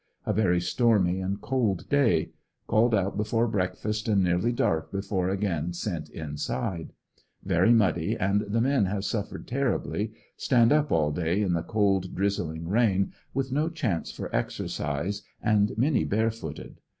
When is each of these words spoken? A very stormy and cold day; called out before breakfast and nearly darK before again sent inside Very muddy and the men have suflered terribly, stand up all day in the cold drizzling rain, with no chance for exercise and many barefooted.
A 0.25 0.33
very 0.33 0.59
stormy 0.59 1.19
and 1.19 1.39
cold 1.41 1.87
day; 1.87 2.31
called 2.65 2.95
out 2.95 3.17
before 3.17 3.47
breakfast 3.47 4.07
and 4.07 4.23
nearly 4.23 4.51
darK 4.51 4.91
before 4.91 5.29
again 5.29 5.73
sent 5.73 6.09
inside 6.09 6.91
Very 7.45 7.71
muddy 7.71 8.17
and 8.17 8.41
the 8.47 8.61
men 8.61 8.85
have 8.85 9.03
suflered 9.03 9.45
terribly, 9.45 10.11
stand 10.35 10.73
up 10.73 10.91
all 10.91 11.11
day 11.11 11.43
in 11.43 11.53
the 11.53 11.61
cold 11.61 12.15
drizzling 12.15 12.67
rain, 12.67 13.13
with 13.35 13.51
no 13.51 13.69
chance 13.69 14.11
for 14.11 14.35
exercise 14.35 15.21
and 15.39 15.77
many 15.77 16.03
barefooted. 16.03 16.79